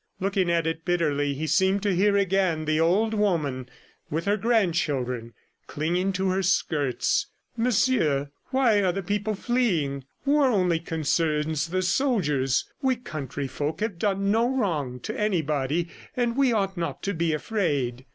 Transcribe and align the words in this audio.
Looking 0.19 0.49
at 0.49 0.65
it 0.65 0.83
bitterly 0.83 1.35
he 1.35 1.45
seemed 1.45 1.83
to 1.83 1.93
hear 1.93 2.17
again 2.17 2.65
the 2.65 2.79
old 2.79 3.13
woman 3.13 3.69
with 4.09 4.25
her 4.25 4.35
grandchildren 4.35 5.35
clinging 5.67 6.11
to 6.13 6.29
her 6.29 6.41
skirts 6.41 7.27
"Monsieur, 7.55 8.31
why 8.47 8.81
are 8.81 8.91
the 8.91 9.03
people 9.03 9.35
fleeing? 9.35 10.03
War 10.25 10.47
only 10.51 10.79
concerns 10.79 11.67
the 11.67 11.83
soldiers. 11.83 12.65
We 12.81 12.95
countryfolk 12.95 13.81
have 13.81 13.99
done 13.99 14.31
no 14.31 14.49
wrong 14.49 14.99
to 15.01 15.15
anybody, 15.15 15.87
and 16.17 16.35
we 16.35 16.51
ought 16.51 16.77
not 16.77 17.03
to 17.03 17.13
be 17.13 17.31
afraid." 17.33 18.07